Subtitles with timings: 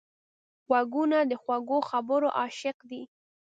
[0.67, 3.01] غوږونه د خوږو خبرو عاشق دي